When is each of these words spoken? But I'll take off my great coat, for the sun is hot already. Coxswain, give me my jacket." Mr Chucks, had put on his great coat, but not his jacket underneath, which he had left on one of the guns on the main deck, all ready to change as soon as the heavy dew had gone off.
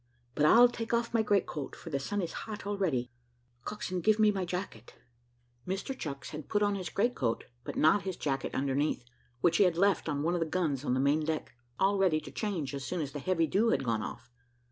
But 0.33 0.45
I'll 0.47 0.67
take 0.67 0.95
off 0.95 1.13
my 1.13 1.21
great 1.21 1.45
coat, 1.45 1.75
for 1.75 1.91
the 1.91 1.99
sun 1.99 2.23
is 2.23 2.33
hot 2.49 2.65
already. 2.65 3.11
Coxswain, 3.65 4.01
give 4.01 4.17
me 4.17 4.31
my 4.31 4.45
jacket." 4.45 4.95
Mr 5.67 5.95
Chucks, 5.95 6.31
had 6.31 6.49
put 6.49 6.63
on 6.63 6.73
his 6.73 6.89
great 6.89 7.13
coat, 7.13 7.43
but 7.63 7.75
not 7.75 8.01
his 8.01 8.17
jacket 8.17 8.55
underneath, 8.55 9.05
which 9.41 9.57
he 9.57 9.63
had 9.63 9.77
left 9.77 10.09
on 10.09 10.23
one 10.23 10.33
of 10.33 10.39
the 10.39 10.47
guns 10.47 10.83
on 10.83 10.95
the 10.95 10.99
main 10.99 11.23
deck, 11.23 11.51
all 11.77 11.99
ready 11.99 12.19
to 12.19 12.31
change 12.31 12.73
as 12.73 12.83
soon 12.83 12.99
as 12.99 13.11
the 13.11 13.19
heavy 13.19 13.45
dew 13.45 13.69
had 13.69 13.83
gone 13.83 14.01
off. 14.01 14.31